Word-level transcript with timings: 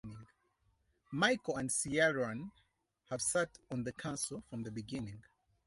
Michael 1.11 1.57
and 1.57 1.69
Ciaran 1.71 2.51
have 3.11 3.21
sat 3.21 3.59
on 3.69 3.83
the 3.83 3.93
council 3.93 4.41
from 4.49 4.63
the 4.63 4.71
beginning. 4.71 5.21